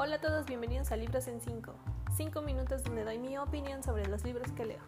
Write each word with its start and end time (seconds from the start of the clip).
Hola 0.00 0.14
a 0.14 0.20
todos, 0.20 0.46
bienvenidos 0.46 0.92
a 0.92 0.96
Libros 0.96 1.26
en 1.26 1.40
5. 1.40 1.74
5 2.16 2.42
minutos 2.42 2.84
donde 2.84 3.02
doy 3.02 3.18
mi 3.18 3.36
opinión 3.36 3.82
sobre 3.82 4.06
los 4.06 4.22
libros 4.22 4.46
que 4.52 4.64
leo. 4.64 4.78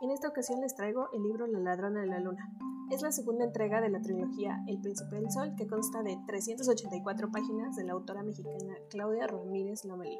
En 0.00 0.10
esta 0.10 0.28
ocasión 0.28 0.62
les 0.62 0.74
traigo 0.74 1.10
el 1.12 1.22
libro 1.22 1.46
La 1.48 1.58
ladrona 1.58 2.00
de 2.00 2.06
la 2.06 2.18
luna. 2.18 2.50
Es 2.90 3.02
la 3.02 3.12
segunda 3.12 3.44
entrega 3.44 3.82
de 3.82 3.90
la 3.90 4.00
trilogía 4.00 4.64
El 4.66 4.80
príncipe 4.80 5.16
del 5.16 5.30
sol 5.30 5.54
que 5.58 5.66
consta 5.66 6.02
de 6.02 6.16
384 6.26 7.30
páginas 7.30 7.76
de 7.76 7.84
la 7.84 7.92
autora 7.92 8.22
mexicana 8.22 8.78
Claudia 8.88 9.26
Ramírez 9.26 9.84
Lomelí. 9.84 10.18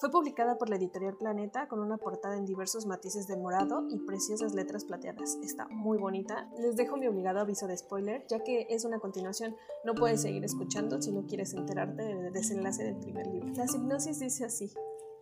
Fue 0.00 0.12
publicada 0.12 0.58
por 0.58 0.70
la 0.70 0.76
editorial 0.76 1.16
Planeta 1.16 1.66
con 1.66 1.80
una 1.80 1.96
portada 1.96 2.36
en 2.36 2.46
diversos 2.46 2.86
matices 2.86 3.26
de 3.26 3.36
morado 3.36 3.84
y 3.90 3.98
preciosas 3.98 4.54
letras 4.54 4.84
plateadas. 4.84 5.36
Está 5.42 5.66
muy 5.70 5.98
bonita. 5.98 6.48
Les 6.56 6.76
dejo 6.76 6.96
mi 6.96 7.08
obligado 7.08 7.40
aviso 7.40 7.66
de 7.66 7.76
spoiler, 7.76 8.24
ya 8.28 8.44
que 8.44 8.68
es 8.70 8.84
una 8.84 9.00
continuación. 9.00 9.56
No 9.84 9.94
puedes 9.94 10.22
seguir 10.22 10.44
escuchando 10.44 11.02
si 11.02 11.10
no 11.10 11.26
quieres 11.26 11.52
enterarte 11.52 12.02
del 12.02 12.32
desenlace 12.32 12.84
del 12.84 12.96
primer 12.96 13.26
libro. 13.26 13.52
La 13.54 13.64
hipnosis 13.64 14.20
dice 14.20 14.44
así. 14.44 14.72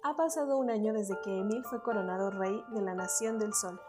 Ha 0.02 0.14
pasado 0.14 0.58
un 0.58 0.68
año 0.68 0.92
desde 0.92 1.18
que 1.24 1.38
Emil 1.38 1.64
fue 1.64 1.82
coronado 1.82 2.30
rey 2.30 2.62
de 2.74 2.82
la 2.82 2.94
Nación 2.94 3.38
del 3.38 3.54
Sol. 3.54 3.80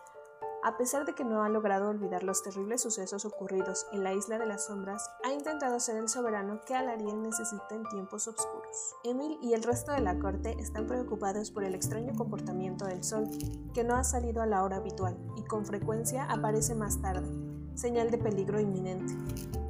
A 0.67 0.75
pesar 0.75 1.05
de 1.05 1.15
que 1.15 1.23
no 1.23 1.43
ha 1.43 1.47
logrado 1.47 1.87
olvidar 1.87 2.23
los 2.23 2.43
terribles 2.43 2.81
sucesos 2.81 3.23
ocurridos 3.23 3.87
en 3.93 4.03
la 4.03 4.13
Isla 4.13 4.37
de 4.37 4.47
las 4.47 4.65
Sombras, 4.65 5.09
ha 5.23 5.31
intentado 5.31 5.79
ser 5.79 5.95
el 5.95 6.09
soberano 6.09 6.59
que 6.67 6.75
Alariel 6.75 7.23
necesita 7.23 7.73
en 7.73 7.85
tiempos 7.85 8.27
oscuros. 8.27 8.93
Emil 9.05 9.39
y 9.41 9.53
el 9.53 9.63
resto 9.63 9.93
de 9.93 10.01
la 10.01 10.19
corte 10.19 10.57
están 10.59 10.85
preocupados 10.85 11.51
por 11.51 11.63
el 11.63 11.73
extraño 11.73 12.13
comportamiento 12.17 12.83
del 12.83 13.05
Sol, 13.05 13.29
que 13.73 13.85
no 13.85 13.95
ha 13.95 14.03
salido 14.03 14.41
a 14.41 14.45
la 14.45 14.61
hora 14.61 14.75
habitual 14.75 15.17
y 15.37 15.43
con 15.45 15.65
frecuencia 15.65 16.25
aparece 16.25 16.75
más 16.75 17.01
tarde, 17.01 17.46
señal 17.77 18.11
de 18.11 18.17
peligro 18.17 18.59
inminente. 18.59 19.13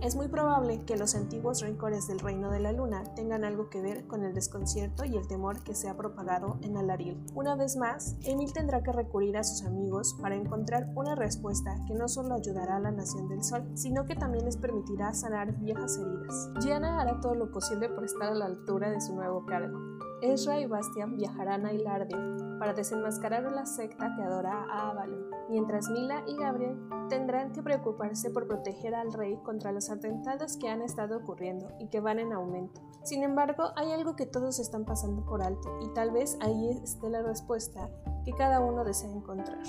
Es 0.01 0.15
muy 0.15 0.27
probable 0.27 0.79
que 0.85 0.95
los 0.95 1.15
antiguos 1.15 1.61
rencores 1.61 2.07
del 2.07 2.19
reino 2.19 2.51
de 2.51 2.59
la 2.59 2.71
luna 2.71 3.03
tengan 3.15 3.43
algo 3.43 3.69
que 3.69 3.81
ver 3.81 4.05
con 4.05 4.23
el 4.23 4.33
desconcierto 4.33 5.03
y 5.05 5.17
el 5.17 5.27
temor 5.27 5.63
que 5.63 5.73
se 5.73 5.89
ha 5.89 5.97
propagado 5.97 6.57
en 6.61 6.77
Alariel. 6.77 7.17
Una 7.33 7.55
vez 7.55 7.77
más, 7.77 8.15
Emil 8.23 8.53
tendrá 8.53 8.83
que 8.83 8.91
recurrir 8.91 9.37
a 9.37 9.43
sus 9.43 9.65
amigos 9.65 10.15
para 10.21 10.35
encontrar 10.35 10.91
una 10.95 11.15
respuesta 11.15 11.75
que 11.87 11.95
no 11.95 12.07
solo 12.07 12.35
ayudará 12.35 12.77
a 12.77 12.79
la 12.79 12.91
Nación 12.91 13.27
del 13.27 13.43
Sol, 13.43 13.67
sino 13.73 14.05
que 14.05 14.15
también 14.15 14.45
les 14.45 14.57
permitirá 14.57 15.13
sanar 15.13 15.53
viejas 15.57 15.97
heridas. 15.97 16.51
Gianna 16.59 17.01
hará 17.01 17.19
todo 17.19 17.33
lo 17.33 17.51
posible 17.51 17.89
por 17.89 18.05
estar 18.05 18.31
a 18.31 18.35
la 18.35 18.45
altura 18.45 18.91
de 18.91 19.01
su 19.01 19.15
nuevo 19.15 19.45
cargo. 19.45 19.79
Ezra 20.21 20.59
y 20.59 20.65
Bastian 20.65 21.15
viajarán 21.15 21.65
a 21.65 21.73
Hilardia 21.73 22.17
para 22.57 22.73
desenmascarar 22.73 23.45
una 23.45 23.67
secta 23.67 24.15
que 24.15 24.23
adora 24.23 24.65
a 24.69 24.89
Avalon, 24.89 25.29
mientras 25.47 25.89
Mila 25.89 26.23
y 26.25 26.35
Gabriel 26.35 26.75
tendrán 27.07 27.51
que 27.51 27.61
preocuparse 27.61 28.31
por 28.31 28.47
proteger 28.47 28.95
al 28.95 29.13
rey 29.13 29.37
contra 29.43 29.71
los 29.71 29.91
atentados 29.91 30.57
que 30.57 30.69
han 30.69 30.81
estado 30.81 31.17
ocurriendo 31.17 31.71
y 31.79 31.87
que 31.89 31.99
van 31.99 32.17
en 32.17 32.33
aumento. 32.33 32.81
Sin 33.03 33.23
embargo, 33.23 33.71
hay 33.75 33.91
algo 33.91 34.15
que 34.15 34.25
todos 34.25 34.59
están 34.59 34.85
pasando 34.85 35.23
por 35.23 35.43
alto 35.43 35.77
y 35.81 35.93
tal 35.93 36.09
vez 36.09 36.35
ahí 36.41 36.69
esté 36.83 37.09
la 37.09 37.21
respuesta 37.21 37.89
que 38.25 38.33
cada 38.33 38.59
uno 38.59 38.83
desea 38.83 39.11
encontrar. 39.11 39.59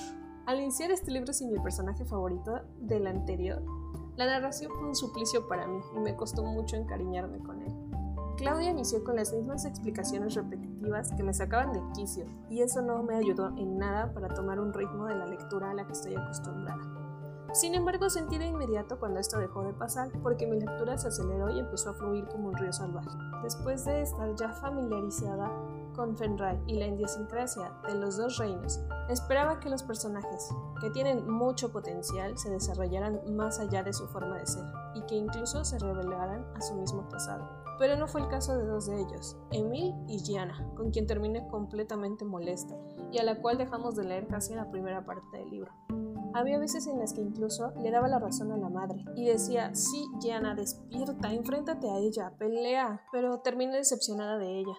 Al 0.47 0.61
iniciar 0.61 0.91
este 0.91 1.11
libro 1.11 1.35
sin 1.35 1.53
mi 1.53 1.59
personaje 1.59 2.07
favorito 2.07 2.63
del 2.79 3.07
anterior, 3.07 3.63
la 4.17 4.25
narración 4.25 4.73
fue 4.73 4.89
un 4.89 4.97
suplicio 4.97 5.47
para 5.47 5.67
mí 5.67 5.79
y 5.95 6.01
me 6.01 6.17
costó 6.17 6.43
mucho 6.43 6.77
encariñarme 6.77 7.39
con 7.41 7.61
él. 7.61 7.98
Claudia 8.39 8.71
inició 8.71 9.03
con 9.03 9.17
las 9.17 9.33
mismas 9.33 9.65
explicaciones 9.65 10.37
repetitivas 10.37 11.11
que 11.11 11.25
me 11.25 11.35
sacaban 11.35 11.73
de 11.73 11.83
quicio, 11.93 12.25
y 12.49 12.63
eso 12.63 12.81
no 12.81 13.03
me 13.03 13.17
ayudó 13.17 13.49
en 13.57 13.79
nada 13.79 14.13
para 14.15 14.29
tomar 14.29 14.61
un 14.61 14.73
ritmo 14.73 15.07
de 15.07 15.17
la 15.17 15.27
lectura 15.27 15.73
a 15.73 15.75
la 15.75 15.85
que 15.85 15.93
estoy 15.93 16.15
acostumbrada. 16.15 16.81
Sin 17.53 17.75
embargo, 17.75 18.09
sentí 18.09 18.39
de 18.39 18.47
inmediato 18.47 19.01
cuando 19.01 19.19
esto 19.19 19.41
dejó 19.41 19.65
de 19.65 19.73
pasar, 19.73 20.13
porque 20.23 20.47
mi 20.47 20.61
lectura 20.61 20.97
se 20.97 21.09
aceleró 21.09 21.51
y 21.51 21.59
empezó 21.59 21.91
a 21.91 21.95
fluir 21.95 22.29
como 22.29 22.51
un 22.51 22.57
río 22.57 22.73
salvaje. 22.73 23.11
Después 23.43 23.85
de 23.87 24.03
estar 24.03 24.33
ya 24.37 24.53
familiarizada 24.53 25.51
con 25.97 26.17
Fenray 26.17 26.63
y 26.69 26.79
la 26.79 26.87
idiosincrasia 26.87 27.73
de 27.89 27.97
los 27.97 28.19
dos 28.19 28.37
reinos, 28.39 28.79
esperaba 29.09 29.59
que 29.59 29.69
los 29.69 29.83
personajes, 29.83 30.49
que 30.81 30.91
tienen 30.91 31.29
mucho 31.29 31.73
potencial, 31.73 32.39
se 32.39 32.51
desarrollaran 32.51 33.21
más 33.35 33.59
allá 33.59 33.83
de 33.83 33.93
su 33.93 34.07
forma 34.07 34.37
de 34.37 34.47
ser, 34.47 34.65
y 34.95 35.03
que 35.03 35.17
incluso 35.17 35.65
se 35.65 35.77
revelaran 35.81 36.47
a 36.55 36.61
su 36.61 36.77
mismo 36.77 37.09
pasado 37.09 37.68
pero 37.79 37.97
no 37.97 38.09
fue 38.09 38.21
el 38.21 38.29
caso 38.29 38.57
de 38.57 38.67
dos 38.67 38.87
de 38.87 39.01
ellos, 39.01 39.37
Emil 39.51 39.95
y 40.09 40.19
Gianna, 40.19 40.73
con 40.77 40.91
quien 40.91 41.07
terminé 41.07 41.47
completamente 41.49 42.25
molesta 42.25 42.77
y 43.13 43.19
a 43.19 43.23
la 43.23 43.41
cual 43.41 43.59
dejamos 43.59 43.95
de 43.97 44.05
leer 44.05 44.27
casi 44.27 44.53
en 44.53 44.59
la 44.59 44.71
primera 44.71 45.05
parte 45.05 45.39
del 45.39 45.51
libro. 45.51 45.73
Había 46.35 46.59
veces 46.59 46.87
en 46.87 46.99
las 46.99 47.15
que 47.15 47.23
incluso 47.23 47.73
le 47.81 47.91
daba 47.91 48.09
la 48.09 48.19
razón 48.19 48.53
a 48.53 48.57
la 48.57 48.69
madre 48.69 49.05
y 49.17 49.27
decía, 49.27 49.75
sí, 49.75 50.05
Gianna, 50.21 50.55
despierta, 50.55 51.33
enfréntate 51.33 51.89
a 51.89 51.99
ella, 51.99 52.33
pelea, 52.39 53.03
pero 53.13 53.41
terminé 53.41 53.77
decepcionada 53.77 54.39
de 54.39 54.59
ella. 54.61 54.77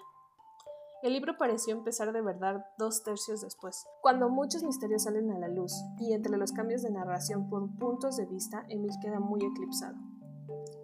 El 1.02 1.14
libro 1.14 1.38
pareció 1.38 1.74
empezar 1.74 2.12
de 2.12 2.22
verdad 2.22 2.66
dos 2.78 3.04
tercios 3.04 3.42
después, 3.42 3.88
cuando 4.02 4.30
muchos 4.30 4.64
misterios 4.64 5.04
salen 5.04 5.32
a 5.32 5.40
la 5.40 5.48
luz 5.48 5.74
y 5.98 6.12
entre 6.12 6.38
los 6.38 6.52
cambios 6.52 6.82
de 6.82 6.92
narración 6.92 7.50
por 7.50 7.74
puntos 7.78 8.18
de 8.18 8.26
vista, 8.26 8.66
Emil 8.68 8.92
queda 9.02 9.20
muy 9.20 9.40
eclipsado. 9.44 9.96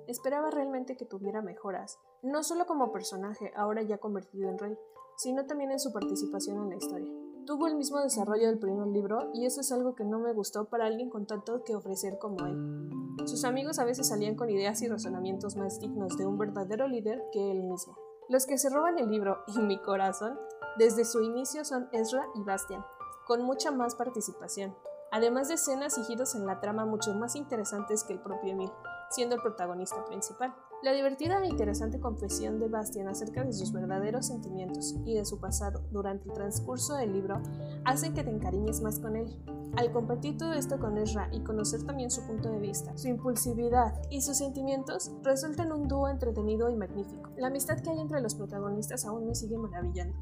Esperaba 0.08 0.52
realmente 0.52 0.98
que 0.98 1.06
tuviera 1.06 1.42
mejoras, 1.42 2.00
no 2.22 2.44
solo 2.44 2.66
como 2.66 2.92
personaje, 2.92 3.52
ahora 3.56 3.82
ya 3.82 3.98
convertido 3.98 4.50
en 4.50 4.58
rey, 4.58 4.78
sino 5.18 5.46
también 5.46 5.72
en 5.72 5.80
su 5.80 5.92
participación 5.92 6.58
en 6.58 6.70
la 6.70 6.76
historia. 6.76 7.08
Tuvo 7.46 7.68
el 7.68 7.76
mismo 7.76 8.00
desarrollo 8.00 8.48
del 8.48 8.60
primer 8.60 8.88
libro 8.88 9.30
y 9.34 9.46
eso 9.46 9.62
es 9.62 9.72
algo 9.72 9.96
que 9.96 10.04
no 10.04 10.20
me 10.20 10.34
gustó 10.34 10.66
para 10.66 10.88
alguien 10.88 11.10
con 11.10 11.28
tanto 11.28 11.64
que 11.64 11.76
ofrecer 11.76 12.18
como 12.20 12.46
él. 12.46 12.90
Sus 13.26 13.46
amigos 13.46 13.80
a 13.80 13.86
veces 13.86 14.08
salían 14.08 14.36
con 14.36 14.50
ideas 14.50 14.82
y 14.82 14.88
razonamientos 14.88 15.56
más 15.56 15.80
dignos 15.80 16.18
de 16.18 16.26
un 16.26 16.38
verdadero 16.38 16.88
líder 16.88 17.24
que 17.32 17.52
él 17.52 17.64
mismo. 17.64 17.98
Los 18.30 18.46
que 18.48 18.58
se 18.58 18.70
roban 18.70 18.98
el 18.98 19.10
libro 19.10 19.38
y 19.56 19.60
mi 19.60 19.80
corazón 19.80 20.40
desde 20.78 21.06
su 21.06 21.22
inicio 21.22 21.64
son 21.64 21.88
Ezra 21.92 22.26
y 22.36 22.44
Bastian, 22.44 22.84
con 23.28 23.44
mucha 23.44 23.72
más 23.72 23.96
participación, 23.96 24.76
además 25.12 25.48
de 25.48 25.54
escenas 25.56 25.98
y 25.98 26.04
giros 26.04 26.36
en 26.36 26.46
la 26.46 26.60
trama 26.60 26.86
mucho 26.86 27.14
más 27.14 27.36
interesantes 27.36 28.04
que 28.04 28.14
el 28.14 28.22
propio 28.22 28.52
Emil, 28.52 28.72
siendo 29.10 29.36
el 29.36 29.42
protagonista 29.42 30.04
principal. 30.06 30.54
La 30.84 30.92
divertida 30.92 31.42
e 31.42 31.48
interesante 31.48 32.00
confesión 32.00 32.60
de 32.60 32.68
Bastian 32.68 33.08
acerca 33.08 33.44
de 33.44 33.54
sus 33.54 33.72
verdaderos 33.72 34.28
sentimientos 34.28 34.96
y 35.06 35.16
de 35.16 35.26
su 35.26 35.40
pasado 35.40 35.82
durante 35.92 36.28
el 36.28 36.34
transcurso 36.34 36.96
del 36.96 37.14
libro 37.14 37.42
hacen 37.86 38.14
que 38.14 38.24
te 38.24 38.30
encariñes 38.30 38.82
más 38.82 39.00
con 39.00 39.16
él. 39.16 39.36
Al 39.78 39.92
compartir 39.92 40.38
todo 40.38 40.54
esto 40.54 40.80
con 40.80 40.98
Ezra 40.98 41.30
y 41.32 41.42
conocer 41.42 41.84
también 41.84 42.12
su 42.12 42.26
punto 42.28 42.50
de 42.50 42.60
vista, 42.60 42.96
su 42.98 43.08
impulsividad 43.08 43.94
y 44.10 44.22
sus 44.22 44.38
sentimientos, 44.38 45.12
resulta 45.24 45.64
en 45.64 45.72
un 45.72 45.88
dúo 45.88 46.08
entretenido 46.08 46.70
y 46.70 46.76
magnífico. 46.76 47.30
La 47.36 47.48
amistad 47.48 47.80
que 47.80 47.90
hay 47.90 48.00
entre 48.00 48.22
los 48.22 48.36
protagonistas 48.36 49.06
aún 49.06 49.28
me 49.28 49.36
sigue 49.36 49.58
maravillando. 49.58 50.16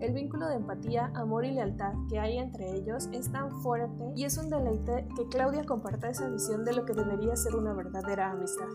El 0.00 0.12
vínculo 0.12 0.48
de 0.48 0.56
empatía, 0.56 1.10
amor 1.14 1.44
y 1.44 1.52
lealtad 1.52 1.94
que 2.08 2.18
hay 2.18 2.38
entre 2.38 2.74
ellos 2.74 3.08
es 3.12 3.30
tan 3.32 3.50
fuerte 3.62 4.12
y 4.14 4.24
es 4.24 4.36
un 4.36 4.50
deleite 4.50 5.08
que 5.16 5.28
Claudia 5.28 5.64
comparta 5.64 6.08
esa 6.08 6.28
visión 6.28 6.64
de 6.64 6.74
lo 6.74 6.84
que 6.84 6.92
debería 6.92 7.36
ser 7.36 7.56
una 7.56 7.72
verdadera 7.72 8.30
amistad. 8.30 8.68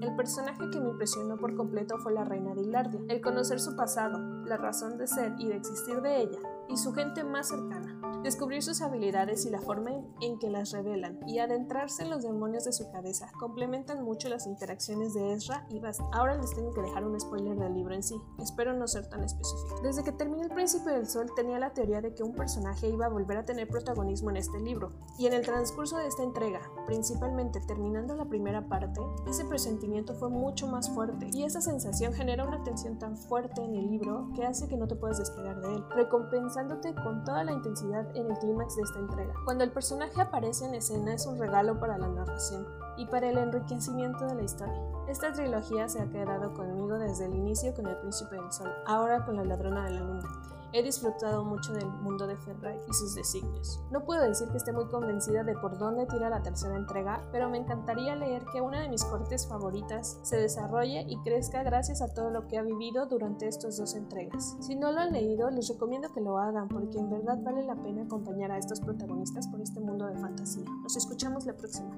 El 0.00 0.16
personaje 0.16 0.70
que 0.70 0.80
me 0.80 0.90
impresionó 0.90 1.36
por 1.36 1.54
completo 1.54 1.98
fue 1.98 2.12
la 2.12 2.24
reina 2.24 2.54
de 2.54 2.62
Hilardia, 2.62 3.00
el 3.08 3.20
conocer 3.20 3.60
su 3.60 3.76
pasado, 3.76 4.18
la 4.44 4.56
razón 4.56 4.98
de 4.98 5.06
ser 5.06 5.34
y 5.38 5.48
de 5.48 5.56
existir 5.56 6.00
de 6.02 6.22
ella, 6.22 6.38
y 6.68 6.76
su 6.76 6.92
gente 6.92 7.24
más 7.24 7.48
cercana, 7.48 8.00
descubrir 8.24 8.62
sus 8.62 8.80
habilidades 8.80 9.44
y 9.44 9.50
la 9.50 9.60
forma 9.60 9.90
en 10.22 10.38
que 10.38 10.48
las 10.48 10.72
revelan, 10.72 11.20
y 11.28 11.38
adentrarse 11.38 12.02
en 12.02 12.10
los 12.10 12.22
demonios 12.22 12.64
de 12.64 12.72
su 12.72 12.90
cabeza, 12.90 13.30
complementan 13.38 14.02
mucho 14.02 14.30
las 14.30 14.46
interacciones 14.46 15.12
de 15.12 15.34
Ezra 15.34 15.66
y 15.68 15.78
Bast. 15.78 16.00
Ahora 16.12 16.34
les 16.34 16.54
tengo 16.54 16.72
que 16.72 16.80
dejar 16.80 17.04
un 17.04 17.20
spoiler 17.20 17.56
del 17.58 17.74
libro 17.74 17.94
en 17.94 18.02
sí, 18.02 18.16
espero 18.42 18.72
no 18.72 18.88
ser 18.88 19.06
tan 19.08 19.22
específico. 19.22 19.78
Desde 19.82 20.02
que 20.02 20.12
terminé 20.12 20.44
El 20.44 20.50
Príncipe 20.50 20.90
del 20.90 21.06
Sol 21.06 21.30
tenía 21.36 21.58
la 21.58 21.74
teoría 21.74 22.00
de 22.00 22.14
que 22.14 22.22
un 22.22 22.34
personaje 22.34 22.88
iba 22.88 23.04
a 23.04 23.10
volver 23.10 23.36
a 23.36 23.44
tener 23.44 23.68
protagonismo 23.68 24.30
en 24.30 24.38
este 24.38 24.58
libro, 24.58 24.92
y 25.18 25.26
en 25.26 25.34
el 25.34 25.44
transcurso 25.44 25.98
de 25.98 26.06
esta 26.06 26.22
entrega, 26.22 26.62
principalmente 26.86 27.60
terminando 27.60 28.14
la 28.14 28.24
primera 28.24 28.68
parte, 28.68 29.00
ese 29.28 29.44
presentimiento 29.44 30.14
fue 30.14 30.30
mucho 30.30 30.66
más 30.66 30.90
fuerte 30.90 31.28
y 31.32 31.44
esa 31.44 31.60
sensación 31.60 32.12
genera 32.12 32.46
una 32.46 32.62
tensión 32.64 32.98
tan 32.98 33.16
fuerte 33.16 33.62
en 33.62 33.74
el 33.74 33.90
libro 33.90 34.28
que 34.34 34.44
hace 34.44 34.68
que 34.68 34.76
no 34.76 34.86
te 34.86 34.96
puedas 34.96 35.18
despegar 35.18 35.60
de 35.60 35.74
él, 35.74 35.84
recompensándote 35.94 36.94
con 36.94 37.24
toda 37.24 37.44
la 37.44 37.52
intensidad 37.52 38.14
en 38.16 38.30
el 38.30 38.38
clímax 38.38 38.76
de 38.76 38.82
esta 38.82 38.98
entrega. 38.98 39.34
Cuando 39.44 39.64
el 39.64 39.72
personaje 39.72 40.20
aparece 40.20 40.66
en 40.66 40.74
escena 40.74 41.14
es 41.14 41.26
un 41.26 41.38
regalo 41.38 41.78
para 41.78 41.98
la 41.98 42.08
narración 42.08 42.83
y 42.96 43.06
para 43.06 43.28
el 43.28 43.38
enriquecimiento 43.38 44.26
de 44.26 44.34
la 44.34 44.42
historia. 44.42 44.80
Esta 45.08 45.32
trilogía 45.32 45.88
se 45.88 46.00
ha 46.00 46.10
quedado 46.10 46.54
conmigo 46.54 46.98
desde 46.98 47.26
el 47.26 47.34
inicio 47.34 47.74
con 47.74 47.86
El 47.86 47.96
Príncipe 47.98 48.36
del 48.36 48.52
Sol, 48.52 48.72
ahora 48.86 49.24
con 49.24 49.36
La 49.36 49.44
Ladrona 49.44 49.84
de 49.84 49.90
la 49.90 50.00
Luna 50.00 50.54
He 50.76 50.82
disfrutado 50.82 51.44
mucho 51.44 51.72
del 51.72 51.86
mundo 51.86 52.26
de 52.26 52.36
Fenray 52.36 52.76
y 52.88 52.92
sus 52.94 53.14
designios. 53.14 53.80
No 53.92 54.04
puedo 54.04 54.22
decir 54.22 54.48
que 54.48 54.56
esté 54.56 54.72
muy 54.72 54.86
convencida 54.86 55.44
de 55.44 55.54
por 55.54 55.78
dónde 55.78 56.04
tira 56.04 56.28
la 56.28 56.42
tercera 56.42 56.74
entrega, 56.74 57.22
pero 57.30 57.48
me 57.48 57.58
encantaría 57.58 58.16
leer 58.16 58.44
que 58.52 58.60
una 58.60 58.80
de 58.80 58.88
mis 58.88 59.04
cortes 59.04 59.46
favoritas 59.46 60.18
se 60.22 60.36
desarrolle 60.36 61.06
y 61.08 61.16
crezca 61.22 61.62
gracias 61.62 62.02
a 62.02 62.12
todo 62.12 62.30
lo 62.30 62.48
que 62.48 62.58
ha 62.58 62.62
vivido 62.62 63.06
durante 63.06 63.46
estas 63.46 63.76
dos 63.76 63.94
entregas. 63.94 64.56
Si 64.58 64.74
no 64.74 64.90
lo 64.90 64.98
han 64.98 65.12
leído, 65.12 65.48
les 65.48 65.68
recomiendo 65.68 66.12
que 66.12 66.20
lo 66.20 66.38
hagan 66.38 66.66
porque 66.66 66.98
en 66.98 67.08
verdad 67.08 67.38
vale 67.40 67.62
la 67.62 67.76
pena 67.76 68.02
acompañar 68.02 68.50
a 68.50 68.58
estos 68.58 68.80
protagonistas 68.80 69.46
por 69.46 69.60
este 69.60 69.78
mundo 69.78 70.06
de 70.06 70.16
fantasía. 70.16 70.64
Nos 70.82 70.96
escuchamos 70.96 71.46
la 71.46 71.52
próxima. 71.52 71.94